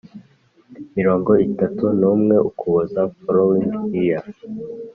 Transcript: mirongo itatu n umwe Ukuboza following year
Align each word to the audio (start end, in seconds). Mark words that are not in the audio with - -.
mirongo 0.95 1.31
itatu 1.47 1.85
n 1.99 2.01
umwe 2.13 2.35
Ukuboza 2.49 3.01
following 3.21 3.73
year 3.95 4.23